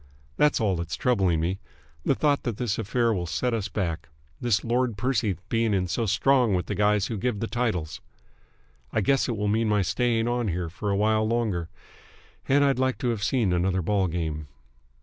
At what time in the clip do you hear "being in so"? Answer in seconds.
5.47-6.07